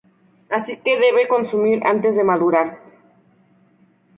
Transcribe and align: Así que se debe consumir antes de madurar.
Así 0.57 0.73
que 0.83 0.93
se 0.95 1.01
debe 1.05 1.27
consumir 1.35 1.77
antes 1.93 2.11
de 2.17 2.27
madurar. 2.29 2.67